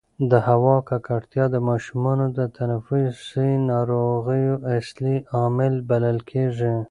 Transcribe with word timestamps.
د 0.31 0.33
هوا 0.47 0.75
ککړتیا 0.89 1.45
د 1.51 1.55
ماشومانو 1.69 2.25
د 2.37 2.39
تنفسي 2.57 3.49
ناروغیو 3.71 4.53
اصلي 4.77 5.17
عامل 5.35 5.73
بلل 5.89 6.17
کېږي. 6.31 6.75